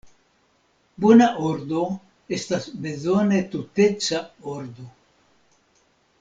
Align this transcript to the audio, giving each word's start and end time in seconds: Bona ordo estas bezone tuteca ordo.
Bona 1.03 1.27
ordo 1.49 1.83
estas 2.39 2.65
bezone 2.87 3.43
tuteca 3.53 4.23
ordo. 4.57 4.89